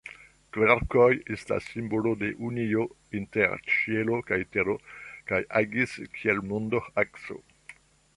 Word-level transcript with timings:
Kverkoj 0.55 1.09
estas 1.33 1.65
simbolo 1.73 2.13
de 2.23 2.29
unio 2.47 2.85
inter 3.19 3.53
ĉielo 3.73 4.17
kaj 4.31 4.39
tero 4.57 4.75
kaj 5.33 5.43
agis 5.61 5.95
kiel 6.17 6.43
mondo-akso. 6.53 7.39